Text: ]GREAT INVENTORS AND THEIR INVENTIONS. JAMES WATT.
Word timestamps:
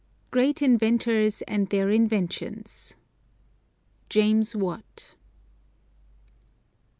]GREAT 0.31 0.63
INVENTORS 0.63 1.43
AND 1.43 1.69
THEIR 1.69 1.91
INVENTIONS. 1.91 2.95
JAMES 4.09 4.55
WATT. 4.55 5.13